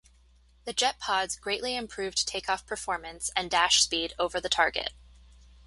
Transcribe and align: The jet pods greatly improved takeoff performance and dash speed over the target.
The 0.65 0.73
jet 0.73 0.97
pods 0.97 1.35
greatly 1.35 1.75
improved 1.75 2.27
takeoff 2.27 2.65
performance 2.65 3.29
and 3.35 3.51
dash 3.51 3.83
speed 3.83 4.15
over 4.17 4.41
the 4.41 4.49
target. 4.49 4.93